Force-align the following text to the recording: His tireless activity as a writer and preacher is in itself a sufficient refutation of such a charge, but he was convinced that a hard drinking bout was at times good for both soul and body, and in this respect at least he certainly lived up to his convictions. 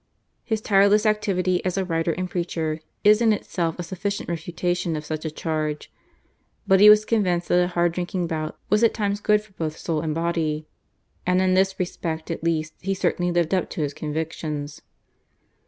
His 0.43 0.61
tireless 0.61 1.05
activity 1.05 1.63
as 1.63 1.77
a 1.77 1.85
writer 1.85 2.11
and 2.13 2.27
preacher 2.27 2.79
is 3.03 3.21
in 3.21 3.31
itself 3.31 3.77
a 3.77 3.83
sufficient 3.83 4.29
refutation 4.29 4.95
of 4.95 5.05
such 5.05 5.25
a 5.25 5.29
charge, 5.29 5.93
but 6.67 6.79
he 6.79 6.89
was 6.89 7.05
convinced 7.05 7.49
that 7.49 7.61
a 7.63 7.67
hard 7.67 7.91
drinking 7.91 8.25
bout 8.25 8.57
was 8.67 8.83
at 8.83 8.95
times 8.95 9.19
good 9.19 9.43
for 9.43 9.53
both 9.53 9.77
soul 9.77 10.01
and 10.01 10.15
body, 10.15 10.65
and 11.27 11.39
in 11.39 11.53
this 11.53 11.77
respect 11.77 12.31
at 12.31 12.43
least 12.43 12.73
he 12.79 12.95
certainly 12.95 13.31
lived 13.31 13.53
up 13.53 13.69
to 13.69 13.81
his 13.83 13.93
convictions. 13.93 14.81